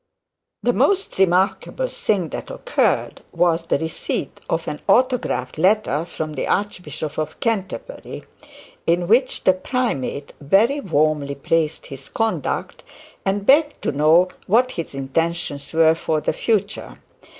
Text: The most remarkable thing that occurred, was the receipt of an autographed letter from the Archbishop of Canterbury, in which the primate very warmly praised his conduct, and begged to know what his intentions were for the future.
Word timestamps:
The 0.63 0.73
most 0.73 1.19
remarkable 1.19 1.87
thing 1.87 2.29
that 2.29 2.49
occurred, 2.49 3.21
was 3.31 3.67
the 3.67 3.77
receipt 3.77 4.41
of 4.49 4.67
an 4.67 4.79
autographed 4.87 5.59
letter 5.59 6.05
from 6.05 6.33
the 6.33 6.47
Archbishop 6.47 7.19
of 7.19 7.39
Canterbury, 7.39 8.23
in 8.87 9.07
which 9.07 9.43
the 9.43 9.53
primate 9.53 10.33
very 10.41 10.79
warmly 10.79 11.35
praised 11.35 11.85
his 11.85 12.09
conduct, 12.09 12.83
and 13.25 13.45
begged 13.45 13.79
to 13.83 13.91
know 13.91 14.29
what 14.47 14.71
his 14.71 14.95
intentions 14.95 15.71
were 15.71 15.93
for 15.93 16.19
the 16.19 16.33
future. 16.33 16.97